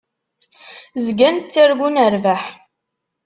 Zgan 1.05 1.35
ttargun 1.39 1.95
rrbeḥ. 2.13 2.43